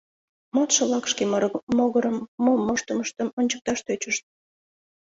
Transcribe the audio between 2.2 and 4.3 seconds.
мом моштымыштым ончыкташ тӧчышт.